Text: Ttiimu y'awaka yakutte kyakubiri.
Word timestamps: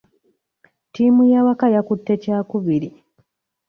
Ttiimu 0.87 1.23
y'awaka 1.31 1.65
yakutte 1.75 2.13
kyakubiri. 2.21 2.89